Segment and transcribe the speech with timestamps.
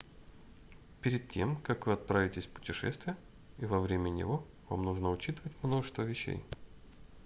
[1.01, 3.15] перед тем как вы отправитесь в путешествие
[3.59, 6.43] и во время него вам нужно учитывать множество вещей